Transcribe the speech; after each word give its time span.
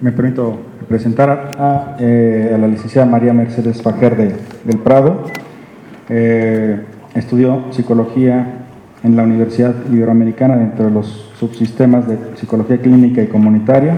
me 0.00 0.12
permito 0.12 0.58
presentar 0.88 1.52
a, 1.58 1.96
eh, 1.98 2.52
a 2.54 2.58
la 2.58 2.66
licenciada 2.66 3.06
María 3.06 3.32
Mercedes 3.32 3.82
Fajer 3.82 4.16
de, 4.16 4.34
del 4.64 4.78
Prado. 4.78 5.24
Eh, 6.08 6.80
estudió 7.14 7.64
psicología 7.70 8.66
en 9.02 9.16
la 9.16 9.22
Universidad 9.22 9.74
Iberoamericana 9.90 10.56
dentro 10.56 10.86
de 10.86 10.90
los 10.90 11.30
subsistemas 11.38 12.08
de 12.08 12.18
psicología 12.36 12.78
clínica 12.78 13.22
y 13.22 13.26
comunitaria. 13.26 13.94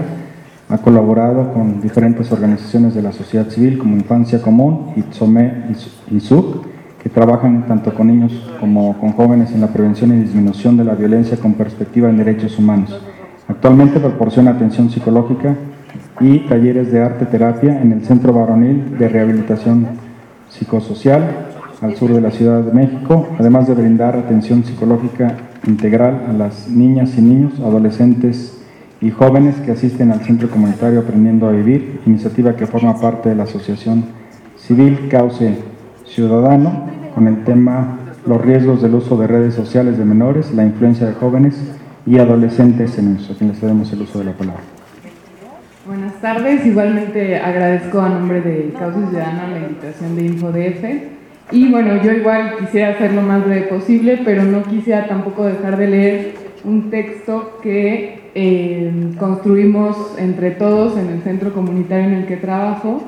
Ha 0.69 0.77
colaborado 0.79 1.53
con 1.53 1.81
diferentes 1.81 2.31
organizaciones 2.31 2.95
de 2.95 3.01
la 3.01 3.11
sociedad 3.11 3.49
civil 3.49 3.77
como 3.77 3.95
Infancia 3.95 4.41
Común, 4.41 4.93
Itzome 4.95 5.65
y 6.09 6.19
SUC, 6.19 6.65
que 7.01 7.09
trabajan 7.09 7.65
tanto 7.67 7.93
con 7.93 8.07
niños 8.07 8.31
como 8.59 8.97
con 8.99 9.11
jóvenes 9.11 9.51
en 9.51 9.61
la 9.61 9.67
prevención 9.67 10.13
y 10.13 10.21
disminución 10.21 10.77
de 10.77 10.85
la 10.85 10.95
violencia 10.95 11.37
con 11.37 11.53
perspectiva 11.53 12.09
en 12.09 12.17
derechos 12.17 12.57
humanos. 12.57 12.99
Actualmente 13.47 13.99
proporciona 13.99 14.51
atención 14.51 14.89
psicológica 14.89 15.55
y 16.19 16.39
talleres 16.47 16.91
de 16.91 17.01
arte 17.01 17.25
terapia 17.25 17.81
en 17.81 17.91
el 17.91 18.05
Centro 18.05 18.33
Varonil 18.33 18.97
de 18.97 19.09
Rehabilitación 19.09 19.87
Psicosocial 20.49 21.23
al 21.81 21.95
sur 21.95 22.13
de 22.13 22.21
la 22.21 22.31
Ciudad 22.31 22.61
de 22.61 22.71
México, 22.71 23.27
además 23.37 23.67
de 23.67 23.73
brindar 23.73 24.15
atención 24.15 24.63
psicológica 24.63 25.35
integral 25.67 26.25
a 26.29 26.33
las 26.33 26.69
niñas 26.69 27.17
y 27.17 27.21
niños, 27.21 27.59
adolescentes 27.59 28.57
y 29.01 29.11
jóvenes 29.11 29.55
que 29.57 29.71
asisten 29.71 30.11
al 30.11 30.21
Centro 30.21 30.49
Comunitario 30.49 31.01
Aprendiendo 31.01 31.47
a 31.47 31.51
Vivir, 31.51 31.99
iniciativa 32.05 32.55
que 32.55 32.67
forma 32.67 32.99
parte 32.99 33.29
de 33.29 33.35
la 33.35 33.43
Asociación 33.43 34.05
Civil 34.55 35.09
Cauce 35.09 35.57
Ciudadano, 36.05 36.85
con 37.13 37.27
el 37.27 37.43
tema 37.43 37.97
Los 38.25 38.41
riesgos 38.41 38.81
del 38.81 38.95
uso 38.95 39.17
de 39.17 39.27
redes 39.27 39.53
sociales 39.53 39.97
de 39.97 40.05
menores, 40.05 40.53
la 40.53 40.63
influencia 40.63 41.05
de 41.05 41.13
jóvenes 41.13 41.55
y 42.05 42.17
adolescentes 42.17 42.97
en 42.97 43.17
eso. 43.17 43.33
A 43.33 43.35
quien 43.35 43.49
les 43.49 43.91
el 43.91 44.01
uso 44.01 44.19
de 44.19 44.25
la 44.25 44.31
palabra. 44.31 44.72
Buenas 45.85 46.13
tardes, 46.21 46.65
igualmente 46.65 47.35
agradezco 47.35 47.99
a 47.99 48.07
nombre 48.07 48.39
de 48.39 48.69
Causa 48.71 49.05
Ciudadana 49.09 49.49
la 49.49 49.67
invitación 49.67 50.15
de 50.15 50.25
InfoDF. 50.27 51.51
Y 51.51 51.71
bueno, 51.71 52.01
yo 52.01 52.13
igual 52.13 52.55
quisiera 52.57 52.91
hacer 52.91 53.11
lo 53.11 53.21
más 53.21 53.43
breve 53.43 53.63
posible, 53.63 54.21
pero 54.23 54.43
no 54.43 54.63
quisiera 54.63 55.07
tampoco 55.07 55.43
dejar 55.43 55.75
de 55.75 55.87
leer 55.87 56.35
un 56.63 56.89
texto 56.89 57.59
que 57.61 58.31
eh, 58.33 58.93
construimos 59.19 60.15
entre 60.17 60.51
todos 60.51 60.97
en 60.97 61.09
el 61.09 61.21
centro 61.21 61.53
comunitario 61.53 62.05
en 62.05 62.13
el 62.13 62.25
que 62.27 62.37
trabajo. 62.37 63.03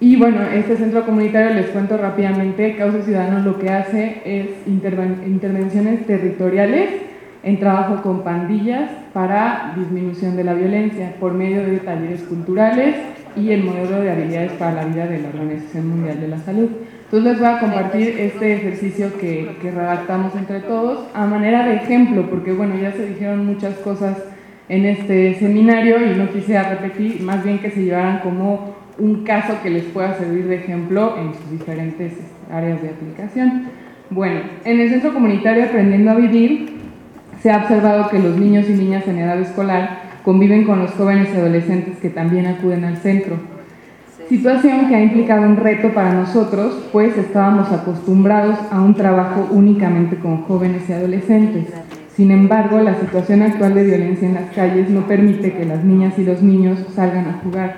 Y 0.00 0.16
bueno, 0.16 0.44
este 0.44 0.78
centro 0.78 1.04
comunitario, 1.04 1.52
les 1.52 1.66
cuento 1.66 1.98
rápidamente, 1.98 2.74
Causa 2.76 3.02
Ciudadana 3.02 3.40
lo 3.40 3.58
que 3.58 3.68
hace 3.68 4.22
es 4.24 4.46
intervenciones 4.66 6.06
territoriales 6.06 7.03
en 7.44 7.58
trabajo 7.58 8.02
con 8.02 8.22
pandillas 8.22 8.90
para 9.12 9.74
disminución 9.76 10.34
de 10.36 10.44
la 10.44 10.54
violencia 10.54 11.14
por 11.20 11.34
medio 11.34 11.64
de 11.64 11.76
talleres 11.78 12.22
culturales 12.22 12.96
y 13.36 13.50
el 13.50 13.64
modelo 13.64 14.00
de 14.00 14.10
habilidades 14.10 14.52
para 14.52 14.72
la 14.72 14.84
vida 14.86 15.06
de 15.06 15.20
la 15.20 15.28
Organización 15.28 15.88
Mundial 15.88 16.20
de 16.20 16.28
la 16.28 16.38
Salud. 16.38 16.70
Entonces 17.04 17.32
les 17.32 17.38
voy 17.38 17.48
a 17.48 17.60
compartir 17.60 18.16
este 18.18 18.54
ejercicio 18.54 19.18
que, 19.18 19.56
que 19.60 19.70
redactamos 19.70 20.34
entre 20.36 20.60
todos 20.60 21.06
a 21.12 21.26
manera 21.26 21.68
de 21.68 21.76
ejemplo, 21.76 22.28
porque 22.30 22.52
bueno, 22.52 22.76
ya 22.80 22.92
se 22.92 23.06
dijeron 23.06 23.44
muchas 23.44 23.74
cosas 23.76 24.16
en 24.68 24.86
este 24.86 25.34
seminario 25.34 25.96
y 26.00 26.16
no 26.16 26.30
quisiera 26.30 26.70
repetir, 26.70 27.20
más 27.20 27.44
bien 27.44 27.58
que 27.58 27.70
se 27.70 27.84
llevaran 27.84 28.20
como 28.20 28.74
un 28.98 29.24
caso 29.24 29.54
que 29.62 29.68
les 29.68 29.84
pueda 29.84 30.14
servir 30.14 30.46
de 30.46 30.56
ejemplo 30.56 31.16
en 31.18 31.34
sus 31.34 31.50
diferentes 31.50 32.14
áreas 32.50 32.80
de 32.80 32.88
aplicación. 32.88 33.64
Bueno, 34.08 34.40
en 34.64 34.80
el 34.80 34.90
Centro 34.90 35.12
Comunitario 35.12 35.64
Aprendiendo 35.64 36.12
a 36.12 36.14
Vivir 36.14 36.73
se 37.44 37.50
ha 37.50 37.58
observado 37.58 38.08
que 38.08 38.18
los 38.18 38.38
niños 38.38 38.70
y 38.70 38.72
niñas 38.72 39.06
en 39.06 39.18
edad 39.18 39.38
escolar 39.38 39.98
conviven 40.24 40.64
con 40.64 40.78
los 40.78 40.92
jóvenes 40.92 41.28
y 41.30 41.36
adolescentes 41.36 41.98
que 41.98 42.08
también 42.08 42.46
acuden 42.46 42.84
al 42.84 42.96
centro. 42.96 43.36
Situación 44.30 44.88
que 44.88 44.96
ha 44.96 45.02
implicado 45.02 45.42
un 45.42 45.58
reto 45.58 45.92
para 45.92 46.14
nosotros, 46.14 46.88
pues 46.90 47.18
estábamos 47.18 47.70
acostumbrados 47.70 48.56
a 48.70 48.80
un 48.80 48.94
trabajo 48.94 49.46
únicamente 49.50 50.16
con 50.16 50.44
jóvenes 50.44 50.88
y 50.88 50.94
adolescentes. 50.94 51.66
Sin 52.16 52.30
embargo, 52.30 52.80
la 52.80 52.98
situación 52.98 53.42
actual 53.42 53.74
de 53.74 53.84
violencia 53.84 54.26
en 54.26 54.36
las 54.36 54.50
calles 54.54 54.88
no 54.88 55.06
permite 55.06 55.52
que 55.52 55.66
las 55.66 55.84
niñas 55.84 56.18
y 56.18 56.24
los 56.24 56.40
niños 56.42 56.78
salgan 56.94 57.28
a 57.28 57.40
jugar, 57.44 57.76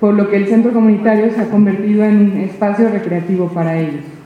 por 0.00 0.14
lo 0.14 0.30
que 0.30 0.36
el 0.36 0.46
centro 0.46 0.72
comunitario 0.72 1.30
se 1.30 1.42
ha 1.42 1.50
convertido 1.50 2.02
en 2.02 2.16
un 2.16 2.36
espacio 2.38 2.88
recreativo 2.88 3.48
para 3.48 3.76
ellos 3.76 4.19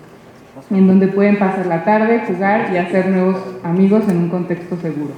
en 0.71 0.87
donde 0.87 1.09
pueden 1.09 1.39
pasar 1.39 1.67
la 1.67 1.85
tarde, 1.85 2.23
jugar 2.27 2.71
y 2.73 2.77
hacer 2.77 3.09
nuevos 3.09 3.37
amigos 3.63 4.05
en 4.09 4.19
un 4.19 4.29
contexto 4.29 4.77
seguro. 4.77 5.13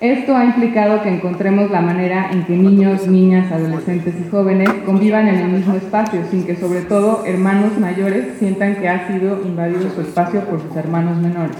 Esto 0.00 0.36
ha 0.36 0.44
implicado 0.44 1.00
que 1.02 1.08
encontremos 1.08 1.70
la 1.70 1.80
manera 1.80 2.30
en 2.32 2.42
que 2.42 2.56
niños, 2.56 3.06
niñas, 3.06 3.52
adolescentes 3.52 4.14
y 4.20 4.28
jóvenes 4.28 4.68
convivan 4.84 5.28
en 5.28 5.36
el 5.36 5.48
mismo 5.52 5.74
espacio, 5.74 6.22
sin 6.28 6.44
que 6.44 6.56
sobre 6.56 6.80
todo 6.80 7.24
hermanos 7.24 7.78
mayores 7.78 8.36
sientan 8.40 8.74
que 8.76 8.88
ha 8.88 9.06
sido 9.06 9.40
invadido 9.44 9.88
su 9.94 10.00
espacio 10.00 10.40
por 10.40 10.60
sus 10.60 10.76
hermanos 10.76 11.18
menores. 11.18 11.56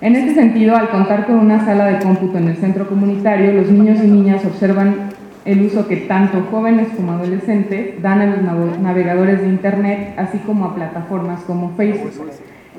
En 0.00 0.14
este 0.14 0.34
sentido, 0.34 0.76
al 0.76 0.90
contar 0.90 1.26
con 1.26 1.40
una 1.40 1.64
sala 1.64 1.86
de 1.86 1.98
cómputo 1.98 2.38
en 2.38 2.46
el 2.46 2.56
centro 2.58 2.86
comunitario, 2.86 3.54
los 3.54 3.70
niños 3.70 3.98
y 4.04 4.06
niñas 4.06 4.44
observan 4.44 5.08
el 5.46 5.62
uso 5.62 5.86
que 5.86 5.96
tanto 5.96 6.46
jóvenes 6.50 6.88
como 6.96 7.12
adolescentes 7.12 8.02
dan 8.02 8.20
a 8.20 8.26
los 8.26 8.78
navegadores 8.80 9.40
de 9.40 9.48
Internet, 9.48 10.14
así 10.16 10.38
como 10.38 10.66
a 10.66 10.74
plataformas 10.74 11.40
como 11.42 11.70
Facebook. 11.76 12.12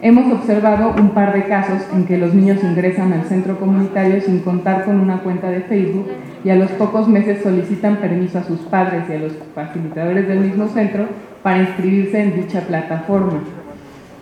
Hemos 0.02 0.32
observado 0.32 0.94
un 1.00 1.10
par 1.12 1.34
de 1.34 1.46
casos 1.46 1.82
en 1.92 2.06
que 2.06 2.18
los 2.18 2.34
niños 2.34 2.64
ingresan 2.64 3.14
al 3.14 3.24
centro 3.24 3.58
comunitario 3.58 4.22
sin 4.22 4.42
contar 4.42 4.86
con 4.86 5.00
una 5.00 5.20
cuenta 5.20 5.50
de 5.50 5.62
Facebook 5.62 6.08
y 6.44 6.50
a 6.50 6.56
los 6.56 6.70
pocos 6.72 7.08
meses 7.08 7.42
solicitan 7.42 7.96
permiso 7.96 8.38
a 8.38 8.44
sus 8.44 8.60
padres 8.60 9.06
y 9.10 9.14
a 9.14 9.20
los 9.20 9.34
facilitadores 9.56 10.28
del 10.28 10.42
mismo 10.42 10.68
centro 10.68 11.08
para 11.42 11.62
inscribirse 11.62 12.22
en 12.22 12.36
dicha 12.36 12.62
plataforma. 12.62 13.40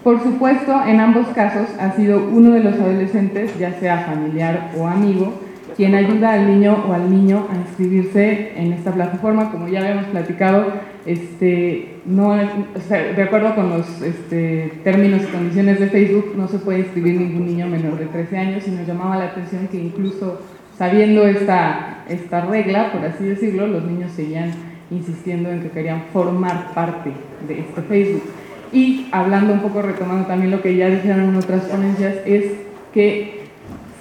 Por 0.04 0.22
supuesto, 0.22 0.82
en 0.88 1.00
ambos 1.00 1.28
casos 1.30 1.68
ha 1.80 1.92
sido 1.94 2.30
uno 2.32 2.52
de 2.52 2.60
los 2.60 2.76
adolescentes, 2.76 3.58
ya 3.58 3.74
sea 3.80 4.06
familiar 4.06 4.70
o 4.78 4.88
amigo, 4.88 5.34
quien 5.75 5.94
ayuda 5.94 6.34
al 6.34 6.47
niño 6.47 6.86
o 6.88 6.94
al 6.94 7.09
niño 7.09 7.47
a 7.52 7.56
inscribirse 7.56 8.53
en 8.56 8.74
esta 8.74 8.91
plataforma. 8.91 9.52
Como 9.52 9.68
ya 9.68 9.81
habíamos 9.81 10.06
platicado, 10.06 10.68
este, 11.06 12.00
no, 12.06 12.36
de 12.36 13.22
acuerdo 13.22 13.56
con 13.56 13.69
los 13.69 14.02
este, 14.02 14.72
términos 14.84 15.22
y 15.24 15.31
condiciones 15.31 15.80
de 15.80 15.88
Facebook, 15.88 16.34
no 16.38 16.47
se 16.47 16.59
puede 16.59 16.80
inscribir 16.80 17.19
ningún 17.19 17.46
niño 17.46 17.68
menor 17.68 17.97
de 17.97 18.06
13 18.06 18.38
años 18.38 18.68
y 18.68 18.72
nos 18.72 18.88
llamaba 18.88 19.18
la 19.18 19.25
atención 19.25 19.68
que 19.68 19.78
incluso 19.78 20.41
sabiendo 20.78 21.28
esta, 21.28 22.03
esta 22.09 22.41
regla, 22.41 22.91
por 22.91 23.03
así 23.03 23.24
decirlo, 23.25 23.68
los 23.68 23.84
niños 23.84 24.12
seguían 24.12 24.52
insistiendo 24.91 25.50
en 25.50 25.62
que 25.62 25.69
querían 25.69 26.03
formar 26.14 26.74
parte 26.74 27.12
de 27.47 27.59
este 27.59 27.81
Facebook. 27.81 28.24
Y 28.72 29.08
hablando 29.12 29.53
un 29.53 29.59
poco, 29.59 29.81
retomando 29.81 30.25
también 30.25 30.52
lo 30.52 30.62
que 30.62 30.75
ya 30.75 30.88
dijeron 30.88 31.30
en 31.30 31.35
otras 31.35 31.64
ponencias, 31.64 32.16
es 32.25 32.46
que 32.94 33.45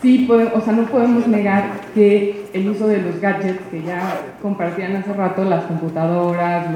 sí 0.04 0.28
o 0.31 0.60
sea, 0.60 0.75
no 0.75 0.82
podemos 0.84 1.26
negar 1.26 1.81
que 1.94 2.44
el 2.53 2.69
uso 2.69 2.87
de 2.87 3.00
los 3.00 3.20
gadgets 3.20 3.62
que 3.70 3.82
ya 3.82 4.20
compartían 4.42 4.97
hace 4.97 5.15
rato, 5.15 5.44
las 5.44 5.65
computadoras, 5.65 6.66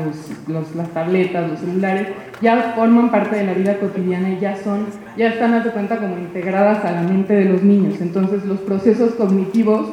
los, 0.49 0.75
las 0.75 0.89
tabletas, 0.89 1.50
los 1.50 1.61
celulares, 1.61 2.09
ya 2.41 2.72
forman 2.75 3.11
parte 3.11 3.37
de 3.37 3.44
la 3.44 3.53
vida 3.53 3.78
cotidiana 3.78 4.31
y 4.31 4.41
ya 4.41 4.56
son, 4.56 4.87
ya 5.17 5.28
están 5.28 5.53
a 5.53 5.62
cuenta 5.62 5.99
como 5.99 6.17
integradas 6.17 6.83
a 6.87 6.93
la 6.93 7.03
mente 7.03 7.34
de 7.34 7.44
los 7.44 7.62
niños. 7.62 8.00
Entonces 8.00 8.47
los 8.47 8.61
procesos 8.61 9.12
cognitivos 9.12 9.91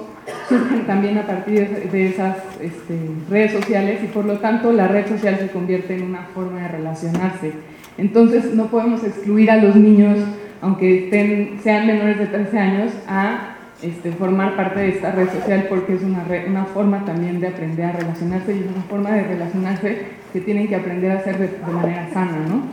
surgen 0.47 0.88
también 0.88 1.18
a 1.18 1.28
partir 1.28 1.68
de 1.91 2.07
esas 2.07 2.38
este, 2.62 2.97
redes 3.29 3.51
sociales 3.51 4.00
y 4.01 4.07
por 4.07 4.24
lo 4.24 4.40
tanto 4.40 4.72
la 4.72 4.88
red 4.88 5.07
social 5.07 5.38
se 5.40 5.50
convierte 5.50 5.95
en 5.97 6.03
una 6.03 6.24
forma 6.34 6.62
de 6.62 6.68
relacionarse. 6.69 7.51
Entonces 7.97 8.53
no 8.53 8.68
podemos 8.68 9.03
excluir 9.03 9.51
a 9.51 9.57
los 9.57 9.75
niños 9.75 10.19
aunque 10.65 11.05
estén, 11.05 11.59
sean 11.61 11.85
menores 11.85 12.17
de 12.17 12.25
13 12.25 12.57
años, 12.57 12.91
a 13.07 13.56
este, 13.83 14.12
formar 14.13 14.56
parte 14.56 14.79
de 14.79 14.89
esta 14.89 15.12
red 15.12 15.29
social 15.29 15.67
porque 15.69 15.94
es 15.94 16.01
una, 16.01 16.25
una 16.47 16.65
forma 16.65 17.06
también 17.06 17.39
de 17.39 17.50
aprender 17.50 17.85
a 17.85 17.91
relacionarse 17.91 18.56
y 18.56 18.59
es 18.62 18.65
una 18.65 18.81
forma 18.89 19.12
de 19.12 19.23
relacionarse 19.23 19.97
que 20.33 20.41
tienen 20.41 20.67
que 20.67 20.75
aprender 20.75 21.12
a 21.12 21.19
hacer 21.19 21.38
de, 21.38 21.71
manera 21.71 22.09
sana, 22.12 22.39
¿no? 22.50 22.63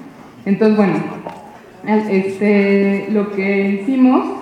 Entonces, 0.47 0.75
bueno, 0.75 0.95
este, 2.11 3.09
lo 3.11 3.31
que 3.33 3.83
hicimos 3.83 4.39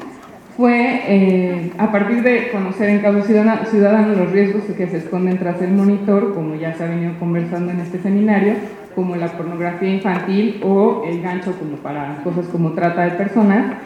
fue, 0.56 1.02
eh, 1.08 1.72
a 1.76 1.90
partir 1.90 2.22
de 2.22 2.50
conocer 2.52 2.88
en 2.88 3.00
caso 3.00 3.22
ciudadano, 3.22 3.66
ciudadano 3.66 4.14
los 4.14 4.30
riesgos 4.30 4.62
que 4.76 4.86
se 4.86 4.98
esconden 4.98 5.38
tras 5.38 5.60
el 5.60 5.72
monitor, 5.72 6.34
como 6.34 6.54
ya 6.54 6.74
se 6.74 6.84
ha 6.84 6.88
venido 6.88 7.18
conversando 7.18 7.72
en 7.72 7.80
este 7.80 8.00
seminario, 8.00 8.54
como 8.94 9.16
la 9.16 9.28
pornografía 9.28 9.88
infantil 9.88 10.60
o 10.64 11.04
el 11.06 11.22
gancho 11.22 11.52
como 11.58 11.76
para 11.76 12.20
cosas 12.22 12.46
como 12.46 12.72
trata 12.72 13.04
de 13.04 13.10
personas, 13.12 13.76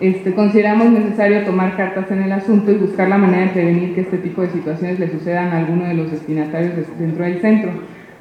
este, 0.00 0.34
consideramos 0.34 0.90
necesario 0.90 1.44
tomar 1.44 1.76
cartas 1.76 2.10
en 2.10 2.22
el 2.22 2.32
asunto 2.32 2.72
y 2.72 2.74
buscar 2.74 3.08
la 3.08 3.18
manera 3.18 3.46
de 3.46 3.52
prevenir 3.52 3.94
que 3.94 4.00
este 4.00 4.18
tipo 4.18 4.42
de 4.42 4.50
situaciones 4.50 4.98
le 4.98 5.10
sucedan 5.10 5.52
a 5.52 5.58
alguno 5.58 5.84
de 5.84 5.94
los 5.94 6.10
destinatarios 6.10 6.74
dentro 6.98 7.24
del 7.24 7.40
centro. 7.40 7.70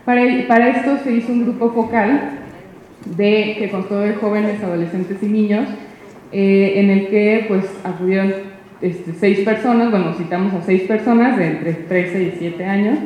Para, 0.06 0.22
para 0.48 0.70
esto 0.70 0.98
se 1.04 1.12
hizo 1.12 1.32
un 1.32 1.44
grupo 1.44 1.72
focal 1.72 2.40
de, 3.06 3.56
que 3.58 3.70
constó 3.72 4.00
de 4.00 4.14
jóvenes, 4.14 4.64
adolescentes 4.64 5.18
y 5.24 5.26
niños, 5.26 5.68
eh, 6.32 6.74
en 6.76 6.90
el 6.90 7.08
que 7.08 7.46
pues 7.48 7.66
acudieron 7.84 8.32
este, 8.82 9.14
seis 9.14 9.40
personas, 9.40 9.92
bueno, 9.92 10.14
citamos 10.14 10.54
a 10.54 10.62
seis 10.62 10.84
personas 10.84 11.38
de 11.38 11.48
entre 11.48 11.74
13 11.74 12.24
y 12.24 12.36
7 12.40 12.66
años, 12.66 13.00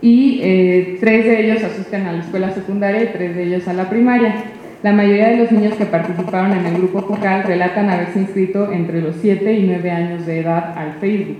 y 0.00 0.40
eh, 0.42 0.96
tres 1.00 1.24
de 1.24 1.44
ellos 1.44 1.64
asisten 1.64 2.06
a 2.06 2.12
la 2.12 2.20
escuela 2.20 2.50
secundaria 2.50 3.02
y 3.02 3.06
tres 3.08 3.34
de 3.34 3.42
ellos 3.44 3.68
a 3.68 3.72
la 3.72 3.88
primaria. 3.90 4.34
La 4.82 4.92
mayoría 4.92 5.30
de 5.30 5.38
los 5.38 5.50
niños 5.50 5.74
que 5.74 5.86
participaron 5.86 6.52
en 6.52 6.66
el 6.66 6.74
grupo 6.76 7.02
focal 7.02 7.42
relatan 7.42 7.90
haberse 7.90 8.20
inscrito 8.20 8.70
entre 8.72 9.02
los 9.02 9.16
7 9.20 9.52
y 9.52 9.66
9 9.66 9.90
años 9.90 10.24
de 10.24 10.38
edad 10.38 10.78
al 10.78 10.94
Facebook, 11.00 11.38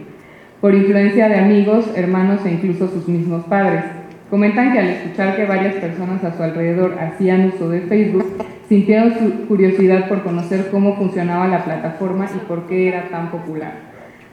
por 0.60 0.74
influencia 0.74 1.28
de 1.28 1.36
amigos, 1.36 1.86
hermanos 1.94 2.40
e 2.44 2.50
incluso 2.50 2.88
sus 2.88 3.06
mismos 3.06 3.44
padres. 3.44 3.84
Comentan 4.28 4.72
que 4.72 4.80
al 4.80 4.88
escuchar 4.88 5.36
que 5.36 5.44
varias 5.44 5.76
personas 5.76 6.24
a 6.24 6.36
su 6.36 6.42
alrededor 6.42 6.98
hacían 6.98 7.52
uso 7.54 7.70
de 7.70 7.82
Facebook, 7.82 8.26
sintieron 8.68 9.14
su 9.14 9.46
curiosidad 9.46 10.08
por 10.08 10.24
conocer 10.24 10.68
cómo 10.72 10.96
funcionaba 10.96 11.46
la 11.46 11.64
plataforma 11.64 12.28
y 12.34 12.38
por 12.46 12.66
qué 12.66 12.88
era 12.88 13.08
tan 13.08 13.30
popular. 13.30 13.87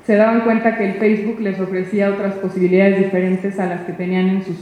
Se 0.06 0.16
daban 0.16 0.42
cuenta 0.42 0.78
que 0.78 0.86
el 0.86 0.94
Facebook 0.94 1.40
les 1.40 1.60
ofrecía 1.60 2.12
otras 2.12 2.36
posibilidades 2.36 3.00
diferentes 3.00 3.60
a 3.60 3.66
las 3.66 3.81
que 3.81 3.94
tenían 3.94 4.30
en 4.30 4.44
sus, 4.44 4.57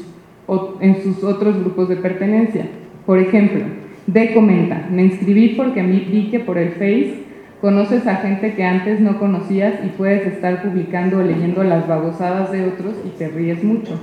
en 0.80 1.04
sus 1.04 1.24
otros 1.24 1.60
grupos 1.60 1.90
de 1.90 1.98
pertenencia. 1.98 2.66
Por 3.06 3.20
ejemplo, 3.20 3.66
D 4.08 4.34
comenta, 4.34 4.88
me 4.90 5.04
inscribí 5.04 5.50
porque 5.50 5.82
vi 5.82 6.30
que 6.32 6.40
por 6.40 6.58
el 6.58 6.72
Face 6.72 7.24
conoces 7.60 8.08
a 8.08 8.18
gente 8.18 8.54
que 8.54 8.64
antes 8.64 9.00
no 9.02 9.20
conocías 9.20 9.74
y 9.86 9.90
puedes 9.90 10.26
estar 10.28 10.62
publicando 10.62 11.20
o 11.20 11.24
leyendo 11.24 11.64
las 11.64 11.88
babosadas 11.88 12.52
de 12.52 12.66
otros 12.66 12.96
y 13.06 13.10
te 13.18 13.28
ríes 13.28 13.64
mucho. 13.64 14.00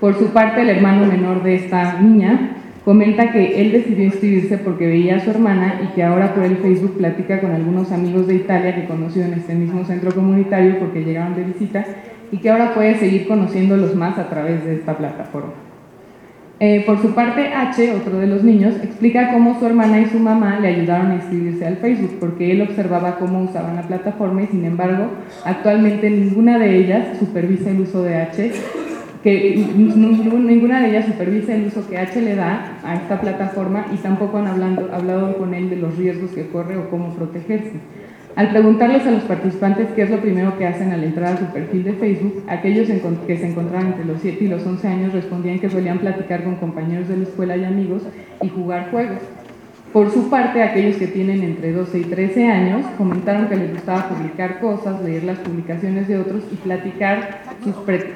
Por 0.00 0.18
su 0.18 0.32
parte, 0.32 0.62
el 0.62 0.70
hermano 0.70 1.06
menor 1.06 1.42
de 1.42 1.56
esta 1.56 2.00
niña 2.00 2.56
comenta 2.84 3.30
que 3.32 3.60
él 3.60 3.72
decidió 3.72 4.04
inscribirse 4.04 4.58
porque 4.58 4.86
veía 4.86 5.16
a 5.16 5.20
su 5.20 5.30
hermana 5.30 5.80
y 5.84 5.94
que 5.94 6.02
ahora 6.02 6.34
por 6.34 6.44
el 6.44 6.56
Facebook 6.58 6.96
platica 6.96 7.40
con 7.40 7.52
algunos 7.52 7.92
amigos 7.92 8.26
de 8.26 8.36
Italia 8.36 8.74
que 8.74 8.86
conoció 8.86 9.24
en 9.24 9.34
este 9.34 9.54
mismo 9.54 9.84
centro 9.84 10.12
comunitario 10.12 10.78
porque 10.78 11.04
llegaron 11.04 11.34
de 11.34 11.44
visita 11.44 11.84
y 12.32 12.38
que 12.38 12.50
ahora 12.50 12.74
puede 12.74 12.96
seguir 12.96 13.26
conociéndolos 13.26 13.94
más 13.94 14.18
a 14.18 14.28
través 14.28 14.64
de 14.64 14.74
esta 14.76 14.96
plataforma. 14.96 15.52
Eh, 16.62 16.82
por 16.84 17.00
su 17.00 17.14
parte, 17.14 17.54
H, 17.54 17.94
otro 17.94 18.18
de 18.18 18.26
los 18.26 18.44
niños, 18.44 18.74
explica 18.82 19.32
cómo 19.32 19.58
su 19.58 19.64
hermana 19.64 19.98
y 19.98 20.06
su 20.06 20.18
mamá 20.18 20.60
le 20.60 20.68
ayudaron 20.68 21.10
a 21.10 21.14
inscribirse 21.14 21.66
al 21.66 21.78
Facebook, 21.78 22.18
porque 22.20 22.52
él 22.52 22.60
observaba 22.60 23.16
cómo 23.16 23.42
usaban 23.42 23.76
la 23.76 23.82
plataforma 23.82 24.42
y 24.42 24.48
sin 24.48 24.66
embargo, 24.66 25.06
actualmente 25.42 26.10
ninguna 26.10 26.58
de 26.58 26.76
ellas 26.76 27.18
supervisa 27.18 27.70
el 27.70 27.80
uso 27.80 28.02
de 28.02 28.16
H, 28.16 28.52
que 29.22 29.66
ninguna 29.74 30.80
de 30.80 30.88
ellas 30.88 31.06
supervisa 31.06 31.54
el 31.54 31.66
uso 31.66 31.88
que 31.88 31.98
H 31.98 32.20
le 32.20 32.36
da 32.36 32.78
a 32.82 32.94
esta 32.94 33.20
plataforma 33.20 33.86
y 33.92 33.96
tampoco 33.96 34.38
han 34.38 34.46
hablando, 34.46 34.90
hablado 34.92 35.36
con 35.36 35.52
él 35.52 35.68
de 35.68 35.76
los 35.76 35.96
riesgos 35.96 36.30
que 36.30 36.48
corre 36.48 36.76
o 36.78 36.88
cómo 36.88 37.14
protegerse. 37.14 37.80
Al 38.36 38.50
preguntarles 38.50 39.06
a 39.06 39.10
los 39.10 39.24
participantes 39.24 39.88
qué 39.94 40.02
es 40.02 40.10
lo 40.10 40.20
primero 40.20 40.56
que 40.56 40.66
hacen 40.66 40.92
al 40.92 41.02
entrar 41.02 41.34
a 41.34 41.36
su 41.36 41.46
perfil 41.46 41.84
de 41.84 41.92
Facebook, 41.94 42.44
aquellos 42.48 42.88
que 43.26 43.36
se 43.36 43.48
encontraban 43.48 43.88
entre 43.88 44.04
los 44.04 44.20
7 44.22 44.44
y 44.44 44.48
los 44.48 44.64
11 44.64 44.88
años 44.88 45.12
respondían 45.12 45.58
que 45.58 45.68
solían 45.68 45.98
platicar 45.98 46.44
con 46.44 46.54
compañeros 46.54 47.08
de 47.08 47.16
la 47.16 47.22
escuela 47.24 47.56
y 47.56 47.64
amigos 47.64 48.02
y 48.40 48.48
jugar 48.48 48.90
juegos. 48.90 49.18
Por 49.92 50.12
su 50.12 50.30
parte, 50.30 50.62
aquellos 50.62 50.96
que 50.98 51.08
tienen 51.08 51.42
entre 51.42 51.72
12 51.72 51.98
y 51.98 52.04
13 52.04 52.46
años 52.48 52.86
comentaron 52.96 53.48
que 53.48 53.56
les 53.56 53.72
gustaba 53.72 54.08
publicar 54.08 54.60
cosas, 54.60 55.02
leer 55.02 55.24
las 55.24 55.38
publicaciones 55.38 56.06
de 56.06 56.18
otros 56.18 56.44
y 56.52 56.54
platicar 56.54 57.42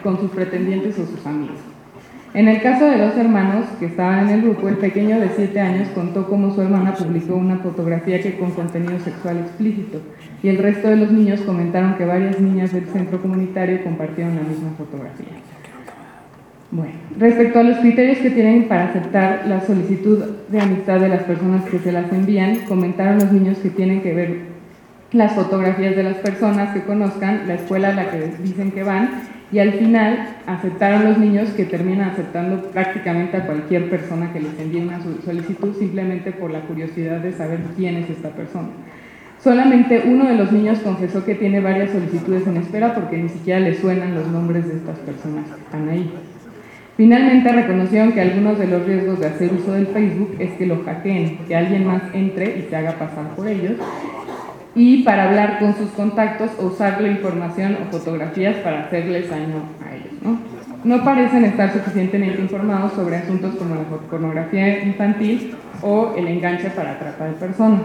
con 0.04 0.20
sus 0.20 0.30
pretendientes 0.30 0.96
o 1.00 1.06
sus 1.06 1.26
amigos. 1.26 1.58
En 2.32 2.48
el 2.48 2.60
caso 2.62 2.86
de 2.86 2.98
dos 2.98 3.16
hermanos 3.16 3.66
que 3.78 3.86
estaban 3.86 4.28
en 4.28 4.34
el 4.34 4.42
grupo, 4.42 4.68
el 4.68 4.76
pequeño 4.76 5.20
de 5.20 5.30
7 5.36 5.60
años 5.60 5.88
contó 5.94 6.28
cómo 6.28 6.54
su 6.54 6.62
hermana 6.62 6.94
publicó 6.94 7.34
una 7.34 7.58
fotografía 7.58 8.20
que 8.20 8.36
con 8.36 8.50
contenido 8.52 8.98
sexual 8.98 9.38
explícito 9.38 10.00
y 10.42 10.48
el 10.48 10.58
resto 10.58 10.88
de 10.88 10.96
los 10.96 11.12
niños 11.12 11.40
comentaron 11.42 11.94
que 11.94 12.04
varias 12.04 12.40
niñas 12.40 12.72
del 12.72 12.86
centro 12.86 13.20
comunitario 13.22 13.84
compartieron 13.84 14.34
la 14.34 14.42
misma 14.42 14.70
fotografía. 14.76 15.43
Bueno, 16.74 16.92
respecto 17.20 17.60
a 17.60 17.62
los 17.62 17.78
criterios 17.78 18.18
que 18.18 18.30
tienen 18.30 18.64
para 18.64 18.86
aceptar 18.86 19.46
la 19.46 19.60
solicitud 19.60 20.18
de 20.48 20.60
amistad 20.60 20.98
de 20.98 21.08
las 21.08 21.22
personas 21.22 21.64
que 21.66 21.78
se 21.78 21.92
las 21.92 22.12
envían, 22.12 22.56
comentaron 22.66 23.20
los 23.20 23.30
niños 23.30 23.58
que 23.58 23.70
tienen 23.70 24.02
que 24.02 24.12
ver 24.12 24.38
las 25.12 25.34
fotografías 25.34 25.94
de 25.94 26.02
las 26.02 26.16
personas 26.16 26.74
que 26.74 26.82
conozcan, 26.82 27.46
la 27.46 27.54
escuela 27.54 27.90
a 27.90 27.92
la 27.94 28.10
que 28.10 28.28
dicen 28.42 28.72
que 28.72 28.82
van 28.82 29.22
y 29.52 29.60
al 29.60 29.74
final 29.74 30.30
aceptaron 30.46 31.04
los 31.04 31.18
niños 31.18 31.50
que 31.50 31.64
terminan 31.64 32.10
aceptando 32.10 32.60
prácticamente 32.72 33.36
a 33.36 33.46
cualquier 33.46 33.88
persona 33.88 34.32
que 34.32 34.40
les 34.40 34.58
envíe 34.58 34.80
una 34.80 34.98
solicitud 35.24 35.76
simplemente 35.78 36.32
por 36.32 36.50
la 36.50 36.62
curiosidad 36.62 37.20
de 37.20 37.30
saber 37.30 37.60
quién 37.76 37.98
es 37.98 38.10
esta 38.10 38.30
persona. 38.30 38.70
Solamente 39.40 40.02
uno 40.06 40.26
de 40.26 40.34
los 40.34 40.50
niños 40.50 40.80
confesó 40.80 41.24
que 41.24 41.36
tiene 41.36 41.60
varias 41.60 41.92
solicitudes 41.92 42.48
en 42.48 42.56
espera 42.56 42.96
porque 42.96 43.16
ni 43.18 43.28
siquiera 43.28 43.60
le 43.60 43.76
suenan 43.76 44.16
los 44.16 44.26
nombres 44.26 44.66
de 44.66 44.74
estas 44.74 44.98
personas 44.98 45.44
que 45.46 45.60
están 45.60 45.88
ahí. 45.88 46.10
Finalmente 46.96 47.50
reconocieron 47.50 48.12
que 48.12 48.20
algunos 48.20 48.58
de 48.58 48.68
los 48.68 48.86
riesgos 48.86 49.20
de 49.20 49.26
hacer 49.26 49.52
uso 49.52 49.72
del 49.72 49.88
Facebook 49.88 50.36
es 50.38 50.52
que 50.52 50.66
lo 50.66 50.84
hackeen, 50.84 51.38
que 51.48 51.56
alguien 51.56 51.86
más 51.86 52.02
entre 52.12 52.58
y 52.58 52.66
se 52.70 52.76
haga 52.76 52.92
pasar 52.92 53.34
por 53.34 53.48
ellos 53.48 53.72
y 54.76 55.02
para 55.02 55.24
hablar 55.24 55.58
con 55.58 55.74
sus 55.76 55.90
contactos 55.90 56.50
o 56.58 56.66
usar 56.66 57.00
la 57.00 57.08
información 57.08 57.76
o 57.82 57.90
fotografías 57.90 58.56
para 58.56 58.84
hacerles 58.84 59.30
daño 59.30 59.62
a 59.84 59.94
ellos. 59.94 60.12
¿no? 60.22 60.38
no 60.84 61.02
parecen 61.02 61.44
estar 61.44 61.72
suficientemente 61.72 62.40
informados 62.40 62.92
sobre 62.92 63.16
asuntos 63.16 63.54
como 63.56 63.74
la 63.74 63.82
pornografía 63.82 64.84
infantil 64.84 65.54
o 65.82 66.14
el 66.16 66.28
enganche 66.28 66.70
para 66.70 66.98
trata 66.98 67.24
de 67.24 67.32
personas. 67.32 67.80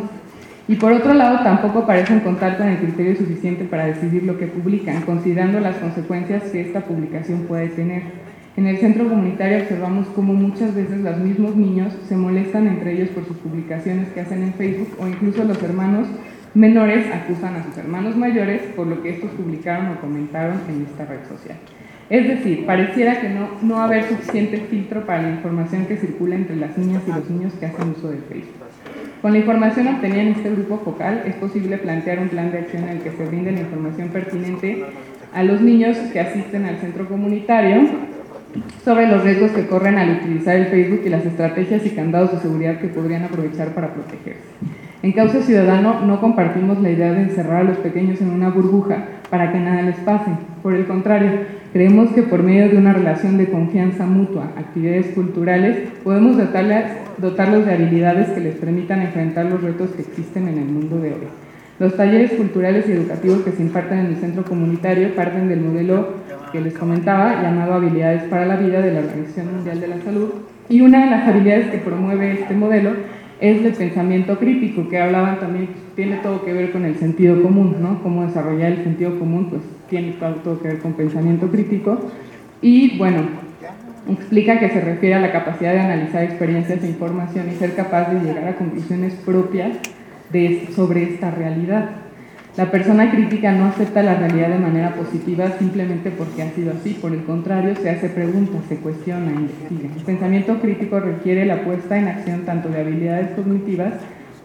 Y 0.67 0.75
por 0.75 0.91
otro 0.91 1.15
lado, 1.15 1.39
tampoco 1.44 1.88
parecen 1.88 2.19
contar 2.19 2.57
con 2.57 2.67
el 2.67 2.77
criterio 2.77 3.15
suficiente 3.15 3.63
para 3.63 3.85
decidir 3.85 4.23
lo 4.23 4.38
que 4.38 4.45
publican, 4.45 5.01
considerando 5.01 5.59
las 5.59 5.77
consecuencias 5.77 6.44
que 6.44 6.61
esta 6.61 6.81
publicación 6.81 7.45
puede 7.47 7.69
tener. 7.69 8.03
En 8.59 8.67
el 8.67 8.77
centro 8.77 9.07
comunitario 9.07 9.59
observamos 9.59 10.07
cómo 10.07 10.33
muchas 10.33 10.75
veces 10.75 11.00
los 11.00 11.17
mismos 11.19 11.56
niños 11.56 11.94
se 12.09 12.17
molestan 12.17 12.67
entre 12.67 12.91
ellos 12.91 13.07
por 13.07 13.25
sus 13.25 13.38
publicaciones 13.38 14.09
que 14.09 14.19
hacen 14.19 14.44
en 14.44 14.53
Facebook 14.53 14.97
o 15.00 15.07
incluso 15.07 15.45
los 15.45 15.63
hermanos 15.63 16.09
menores 16.53 17.06
acusan 17.09 17.56
a 17.56 17.63
sus 17.63 17.77
hermanos 17.77 18.17
mayores 18.17 18.63
por 18.75 18.85
lo 18.85 19.01
que 19.01 19.11
estos 19.11 19.31
publicaron 19.31 19.94
o 19.94 20.01
comentaron 20.01 20.57
en 20.67 20.85
esta 20.85 21.06
red 21.06 21.25
social. 21.29 21.57
Es 22.09 22.27
decir, 22.27 22.65
pareciera 22.65 23.21
que 23.21 23.29
no, 23.29 23.47
no 23.61 23.79
haber 23.79 24.03
suficiente 24.03 24.57
filtro 24.69 25.06
para 25.06 25.21
la 25.21 25.29
información 25.29 25.85
que 25.85 25.95
circula 25.95 26.35
entre 26.35 26.57
las 26.57 26.77
niñas 26.77 27.03
y 27.07 27.11
los 27.11 27.29
niños 27.29 27.53
que 27.53 27.65
hacen 27.65 27.91
uso 27.91 28.09
de 28.09 28.17
Facebook. 28.17 28.67
Con 29.21 29.31
la 29.31 29.38
información 29.38 29.88
obtenida 29.88 30.21
en 30.21 30.33
este 30.33 30.50
grupo 30.50 30.79
focal 30.79 31.23
es 31.25 31.35
posible 31.35 31.77
plantear 31.77 32.19
un 32.19 32.27
plan 32.27 32.51
de 32.51 32.59
acción 32.59 32.83
en 32.83 32.89
el 32.89 33.00
que 33.00 33.11
se 33.11 33.25
brinde 33.25 33.53
la 33.53 33.61
información 33.61 34.09
pertinente 34.09 34.83
a 35.33 35.44
los 35.44 35.61
niños 35.61 35.95
que 36.11 36.19
asisten 36.19 36.66
al 36.66 36.78
centro 36.80 37.07
comunitario 37.07 38.08
sobre 38.83 39.07
los 39.07 39.23
riesgos 39.23 39.51
que 39.51 39.68
corren 39.68 39.97
al 39.97 40.18
utilizar 40.21 40.56
el 40.56 40.68
Facebook 40.68 41.01
y 41.06 41.09
las 41.09 41.25
estrategias 41.25 41.85
y 41.85 41.91
candados 41.91 42.31
de 42.31 42.39
seguridad 42.39 42.79
que 42.79 42.87
podrían 42.87 43.23
aprovechar 43.23 43.73
para 43.75 43.94
protegerse. 43.94 44.41
En 45.01 45.13
Causa 45.13 45.41
Ciudadano 45.41 46.01
no 46.01 46.19
compartimos 46.19 46.81
la 46.81 46.89
idea 46.89 47.13
de 47.13 47.21
encerrar 47.21 47.61
a 47.61 47.69
los 47.69 47.77
pequeños 47.77 48.19
en 48.19 48.31
una 48.31 48.49
burbuja 48.49 49.06
para 49.29 49.51
que 49.51 49.59
nada 49.59 49.81
les 49.83 49.95
pase. 49.97 50.31
Por 50.61 50.73
el 50.73 50.87
contrario, 50.87 51.31
creemos 51.71 52.09
que 52.11 52.23
por 52.23 52.44
medio 52.44 52.68
de 52.68 52.77
una 52.77 52.91
relación 52.91 53.37
de 53.37 53.49
confianza 53.49 54.06
mutua, 54.06 54.51
actividades 54.57 55.07
culturales, 55.13 55.87
podemos 56.03 56.35
dotarlos 57.18 57.65
de 57.65 57.73
habilidades 57.73 58.29
que 58.29 58.41
les 58.41 58.56
permitan 58.56 59.01
enfrentar 59.01 59.45
los 59.45 59.61
retos 59.61 59.91
que 59.91 60.01
existen 60.01 60.49
en 60.49 60.57
el 60.57 60.65
mundo 60.65 60.97
de 60.99 61.13
hoy. 61.13 61.27
Los 61.79 61.95
talleres 61.95 62.33
culturales 62.33 62.89
y 62.89 62.91
educativos 62.91 63.39
que 63.39 63.51
se 63.51 63.61
imparten 63.61 63.99
en 63.99 64.06
el 64.07 64.18
centro 64.18 64.44
comunitario 64.44 65.15
parten 65.15 65.47
del 65.47 65.61
modelo 65.61 66.09
que 66.51 66.61
les 66.61 66.73
comentaba, 66.73 67.41
llamado 67.41 67.73
Habilidades 67.73 68.23
para 68.23 68.45
la 68.45 68.56
Vida 68.56 68.81
de 68.81 68.94
la 68.94 68.99
Organización 68.99 69.56
Mundial 69.56 69.79
de 69.79 69.87
la 69.87 70.01
Salud, 70.01 70.29
y 70.69 70.81
una 70.81 71.06
de 71.06 71.11
las 71.11 71.27
habilidades 71.27 71.71
que 71.71 71.79
promueve 71.79 72.33
este 72.33 72.53
modelo 72.53 72.91
es 73.39 73.63
el 73.63 73.73
pensamiento 73.73 74.37
crítico, 74.37 74.87
que 74.89 74.99
hablaban 74.99 75.39
también, 75.39 75.69
tiene 75.95 76.18
todo 76.18 76.44
que 76.44 76.53
ver 76.53 76.71
con 76.71 76.85
el 76.85 76.95
sentido 76.97 77.41
común, 77.41 77.77
¿no? 77.81 78.03
Cómo 78.03 78.25
desarrollar 78.25 78.73
el 78.73 78.83
sentido 78.83 79.18
común, 79.18 79.47
pues 79.49 79.61
tiene 79.89 80.13
todo, 80.19 80.61
que 80.61 80.68
ver 80.68 80.79
con 80.79 80.94
pensamiento 80.94 81.47
crítico. 81.47 81.99
Y 82.61 82.97
bueno, 82.97 83.21
explica 84.11 84.59
que 84.59 84.69
se 84.69 84.81
refiere 84.81 85.15
a 85.15 85.21
la 85.21 85.31
capacidad 85.31 85.73
de 85.73 85.79
analizar 85.79 86.23
experiencias 86.23 86.83
e 86.83 86.87
información 86.87 87.49
y 87.49 87.56
ser 87.56 87.75
capaz 87.75 88.11
de 88.11 88.19
llegar 88.19 88.47
a 88.47 88.56
conclusiones 88.56 89.13
propias 89.13 89.71
de, 90.31 90.68
sobre 90.75 91.03
esta 91.03 91.31
realidad. 91.31 91.89
La 92.59 92.69
persona 92.69 93.09
crítica 93.09 93.54
no 93.54 93.68
acepta 93.68 94.04
la 94.04 94.16
realidad 94.16 94.49
de 94.49 94.59
manera 94.59 94.94
positiva 94.94 95.49
simplemente 95.57 96.11
porque 96.11 96.44
ha 96.44 96.51
sido 96.51 96.73
así, 96.73 96.89
por 96.89 97.13
el 97.13 97.23
contrario, 97.23 97.73
se 97.78 97.89
hace 97.89 98.09
preguntas, 98.09 98.66
se 98.68 98.75
cuestiona, 98.75 99.31
investiga. 99.31 99.95
El 99.95 100.04
pensamiento 100.04 100.59
crítico 100.59 100.99
requiere 100.99 101.45
la 101.45 101.63
puesta 101.63 101.97
en 101.97 102.09
acción 102.09 102.42
tanto 102.42 102.68
de 102.68 102.81
habilidades 102.81 103.30
cognitivas 103.30 103.94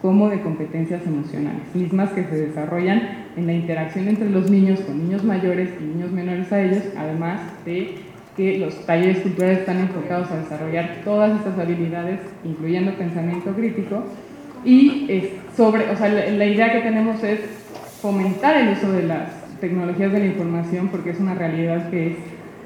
como 0.01 0.29
de 0.29 0.39
competencias 0.39 1.05
emocionales, 1.05 1.59
mismas 1.73 2.11
que 2.11 2.23
se 2.23 2.37
desarrollan 2.37 3.01
en 3.35 3.47
la 3.47 3.53
interacción 3.53 4.07
entre 4.07 4.29
los 4.29 4.49
niños 4.49 4.79
con 4.79 4.97
niños 4.97 5.25
mayores 5.25 5.71
y 5.77 5.83
niños 5.83 6.13
menores 6.13 6.49
a 6.53 6.61
ellos, 6.61 6.83
además 6.97 7.41
de 7.65 7.95
que 8.37 8.59
los 8.59 8.85
talleres 8.85 9.17
culturales 9.23 9.59
están 9.59 9.79
enfocados 9.79 10.31
a 10.31 10.37
desarrollar 10.37 11.01
todas 11.03 11.37
estas 11.37 11.59
habilidades, 11.59 12.21
incluyendo 12.45 12.93
pensamiento 12.93 13.51
crítico, 13.51 14.05
y 14.63 15.31
sobre, 15.55 15.89
o 15.89 15.97
sea, 15.97 16.07
la 16.07 16.45
idea 16.45 16.71
que 16.71 16.79
tenemos 16.79 17.21
es 17.23 17.64
fomentar 18.05 18.55
el 18.57 18.73
uso 18.73 18.91
de 18.91 19.01
las 19.01 19.29
tecnologías 19.59 20.11
de 20.11 20.19
la 20.19 20.25
información 20.27 20.89
porque 20.89 21.09
es 21.09 21.19
una 21.19 21.33
realidad 21.33 21.89
que 21.89 22.11
es 22.11 22.17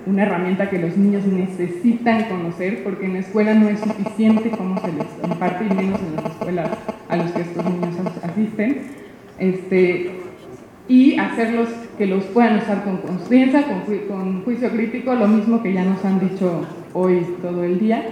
una 0.06 0.24
herramienta 0.24 0.70
que 0.70 0.80
los 0.80 0.98
niños 0.98 1.26
necesitan 1.28 2.26
conocer, 2.26 2.84
porque 2.84 3.06
en 3.06 3.14
la 3.14 3.20
escuela 3.20 3.54
no 3.54 3.70
es 3.70 3.80
suficiente 3.80 4.50
cómo 4.50 4.82
se 4.82 4.92
les 4.92 5.08
imparte, 5.24 5.64
y 5.64 5.74
menos 5.74 6.02
en 6.02 6.16
las 6.18 6.26
escuelas 6.26 6.70
a 7.08 7.16
los 7.16 7.32
que 7.32 7.42
estos 7.42 7.64
niños 7.64 7.96
asisten, 8.22 8.82
este, 9.38 10.12
y 10.90 11.18
hacerlos 11.18 11.70
que 11.98 12.06
los 12.06 12.26
puedan 12.26 12.58
usar 12.58 12.84
con 12.84 12.98
conciencia, 12.98 13.64
con, 13.64 13.98
con 14.10 14.44
juicio 14.44 14.70
crítico, 14.72 15.16
lo 15.16 15.28
mismo 15.28 15.64
que 15.64 15.72
ya 15.72 15.86
nos 15.86 16.04
han 16.04 16.20
dicho 16.20 16.66
hoy 16.94 17.26
todo 17.42 17.64
el 17.64 17.80
día. 17.80 18.04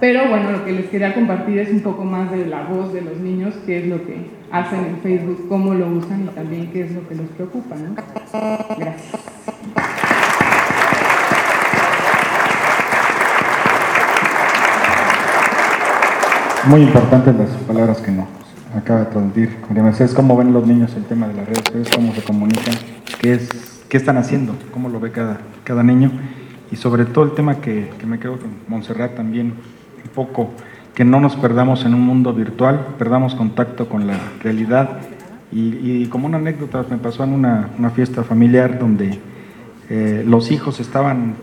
Pero 0.00 0.28
bueno, 0.28 0.50
lo 0.50 0.64
que 0.64 0.72
les 0.72 0.86
quería 0.86 1.14
compartir 1.14 1.58
es 1.58 1.70
un 1.70 1.80
poco 1.80 2.04
más 2.04 2.30
de 2.30 2.46
la 2.46 2.64
voz 2.64 2.92
de 2.92 3.00
los 3.00 3.16
niños, 3.18 3.54
qué 3.64 3.78
es 3.78 3.86
lo 3.86 4.04
que 4.04 4.28
hacen 4.50 4.84
en 4.84 4.96
Facebook, 4.98 5.46
cómo 5.48 5.72
lo 5.74 5.86
usan 5.88 6.24
y 6.24 6.28
también 6.28 6.70
qué 6.72 6.82
es 6.82 6.92
lo 6.92 7.08
que 7.08 7.14
los 7.14 7.26
preocupa. 7.28 7.76
¿no? 7.76 7.94
Gracias. 8.76 9.34
Muy 16.66 16.80
importantes 16.80 17.34
las 17.36 17.50
palabras 17.66 18.00
que 18.00 18.10
nos 18.10 18.26
acaba 18.74 19.00
de 19.00 19.06
transmitir 19.06 19.58
María. 19.68 20.06
¿Cómo 20.16 20.36
ven 20.36 20.52
los 20.52 20.66
niños 20.66 20.94
el 20.96 21.04
tema 21.04 21.28
de 21.28 21.34
las 21.34 21.46
redes? 21.46 21.90
¿Cómo 21.94 22.14
se 22.14 22.22
comunican? 22.22 22.74
¿Qué, 23.20 23.34
es, 23.34 23.84
qué 23.88 23.96
están 23.96 24.16
haciendo? 24.16 24.54
¿Cómo 24.72 24.88
lo 24.88 24.98
ve 24.98 25.12
cada, 25.12 25.38
cada 25.62 25.82
niño? 25.82 26.10
Y 26.72 26.76
sobre 26.76 27.04
todo 27.04 27.24
el 27.24 27.32
tema 27.32 27.60
que, 27.60 27.90
que 27.98 28.06
me 28.06 28.18
quedo 28.18 28.38
con 28.38 28.50
Montserrat 28.66 29.14
también, 29.14 29.54
un 30.04 30.10
poco, 30.14 30.50
que 30.94 31.04
no 31.04 31.20
nos 31.20 31.36
perdamos 31.36 31.84
en 31.84 31.94
un 31.94 32.02
mundo 32.02 32.32
virtual, 32.32 32.86
perdamos 32.98 33.34
contacto 33.34 33.88
con 33.88 34.06
la 34.06 34.18
realidad. 34.42 35.00
Y, 35.52 36.06
como 36.06 36.26
una 36.26 36.38
anécdota, 36.38 36.84
me 36.90 36.96
pasó 36.96 37.22
en 37.22 37.32
una, 37.32 37.70
una 37.78 37.90
fiesta 37.90 38.24
familiar 38.24 38.78
donde 38.78 39.20
eh, 39.88 40.24
los 40.26 40.50
hijos 40.50 40.80
estaban 40.80 41.34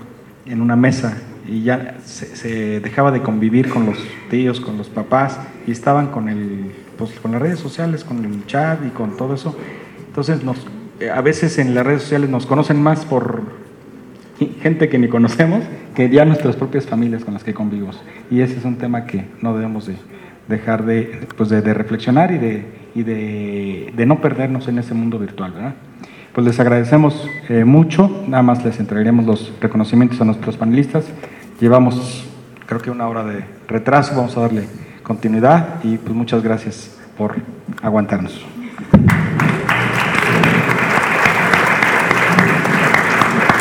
en 0.46 0.62
una 0.62 0.76
mesa 0.76 1.18
y 1.48 1.64
ya 1.64 1.98
se, 2.04 2.80
dejaba 2.82 3.12
de 3.12 3.22
convivir 3.22 3.70
con 3.70 3.86
los 3.86 3.98
tíos, 4.30 4.60
con 4.60 4.78
los 4.78 4.90
papás, 4.90 5.40
y 5.66 5.72
estaban 5.72 6.08
con, 6.08 6.30
el, 6.30 6.72
pues, 6.98 7.12
con 7.20 7.32
las 7.32 7.42
redes 7.42 7.60
sociales, 7.60 8.04
con 8.04 8.24
el 8.26 8.46
chat 8.46 8.80
y 8.86 8.90
con 8.90 9.18
todo 9.18 9.34
eso. 9.34 9.56
Entonces, 10.08 10.44
nos, 10.44 10.58
a 11.14 11.22
veces 11.22 11.58
en 11.58 11.74
las 11.74 11.86
redes 11.86 12.04
sociales 12.04 12.30
nos 12.30 12.46
conocen 12.46 12.82
más 12.82 13.06
por 13.06 13.44
gente 14.62 14.90
que 14.90 14.98
ni 14.98 15.08
conocemos 15.08 15.64
que 15.96 16.10
ya 16.10 16.26
nuestras 16.26 16.56
propias 16.56 16.86
familias 16.86 17.24
con 17.24 17.34
las 17.34 17.44
que 17.44 17.54
convivimos. 17.54 18.02
Y 18.30 18.42
ese 18.42 18.58
es 18.58 18.66
un 18.66 18.78
tema 18.78 19.06
que 19.06 19.26
no 19.42 19.54
debemos 19.54 19.88
de 19.88 19.96
dejar 20.48 20.86
de, 20.86 21.28
pues 21.38 21.50
de, 21.50 21.62
de 21.62 21.74
reflexionar 21.74 22.32
y, 22.32 22.38
de, 22.38 22.66
y 22.96 23.04
de, 23.04 23.94
de, 23.96 24.06
no 24.06 24.22
perdernos 24.22 24.68
en 24.68 24.80
ese 24.80 24.94
mundo 24.94 25.20
virtual. 25.20 25.52
¿verdad? 25.52 25.74
Pues 26.34 26.46
les 26.46 26.60
agradecemos 26.60 27.28
eh, 27.50 27.64
mucho, 27.64 28.24
nada 28.28 28.44
más 28.44 28.64
les 28.64 28.80
entregaremos 28.80 29.26
los 29.26 29.54
reconocimientos 29.62 30.20
a 30.22 30.26
nuestros 30.26 30.58
panelistas. 30.58 31.06
Llevamos 31.60 32.28
creo 32.72 32.82
que 32.82 32.90
una 32.90 33.06
hora 33.10 33.26
de 33.26 33.44
retraso, 33.68 34.16
vamos 34.16 34.38
a 34.38 34.40
darle 34.40 34.64
continuidad 35.04 35.84
y 35.84 35.98
pues 35.98 36.16
muchas 36.16 36.42
gracias 36.42 36.98
por 37.18 37.36
aguantarnos. 37.82 38.46